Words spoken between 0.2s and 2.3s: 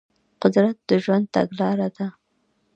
قدرت د ژوند تګلاره ده.